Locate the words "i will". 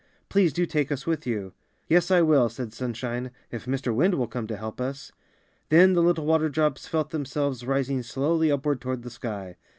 2.09-2.49